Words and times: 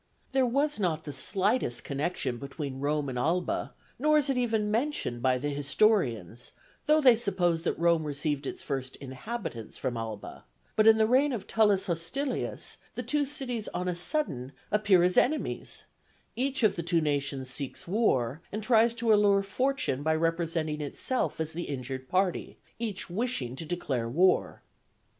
There 0.31 0.47
was 0.47 0.79
not 0.79 1.03
the 1.03 1.13
slightest 1.13 1.83
connection 1.83 2.37
between 2.39 2.79
Rome 2.79 3.07
and 3.07 3.19
Alba, 3.19 3.75
nor 3.99 4.17
is 4.17 4.31
it 4.31 4.37
even 4.37 4.71
mentioned 4.71 5.21
by 5.21 5.37
the 5.37 5.49
historians, 5.49 6.53
though 6.87 7.01
they 7.01 7.15
suppose 7.15 7.61
that 7.61 7.77
Rome 7.77 8.03
received 8.05 8.47
its 8.47 8.63
first 8.63 8.95
inhabitants 8.95 9.77
from 9.77 9.97
Alba; 9.97 10.45
but 10.75 10.87
in 10.87 10.97
the 10.97 11.05
reign 11.05 11.31
of 11.31 11.45
Tullus 11.45 11.85
Hostilius 11.85 12.77
the 12.95 13.03
two 13.03 13.25
cities 13.27 13.67
on 13.75 13.87
a 13.87 13.93
sudden 13.93 14.53
appear 14.71 15.03
as 15.03 15.17
enemies: 15.17 15.83
each 16.35 16.63
of 16.63 16.75
the 16.77 16.81
two 16.81 16.99
nations 16.99 17.51
seeks 17.51 17.87
war, 17.87 18.41
and 18.51 18.63
tries 18.63 18.95
to 18.95 19.13
allure 19.13 19.43
fortune 19.43 20.01
by 20.01 20.15
representing 20.15 20.81
itself 20.81 21.39
as 21.39 21.53
the 21.53 21.67
injured 21.69 22.09
party, 22.09 22.57
each 22.79 23.07
wishing 23.07 23.55
to 23.55 23.65
declare 23.65 24.09
war. 24.09 24.63